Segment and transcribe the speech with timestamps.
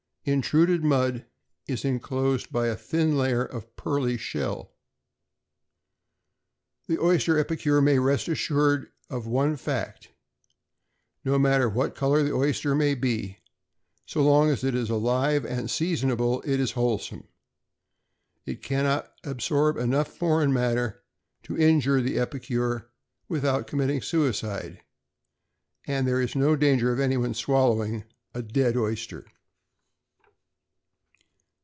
[0.23, 1.25] Intruded mud
[1.65, 4.71] is enclosed by a thin layer of pearly shell.
[6.85, 10.09] The oyster epicure may rest assured of one fact.
[11.25, 13.39] No matter what the color of an oyster may be,
[14.05, 17.27] so long as it is alive and seasonable it is wholesome.
[18.45, 21.01] It cannot absorb enough foreign matter
[21.45, 22.91] to injure the epicure
[23.27, 24.83] without committing suicide,
[25.87, 28.03] and there is no possible danger of any one swallowing
[28.35, 29.25] a dead oyster.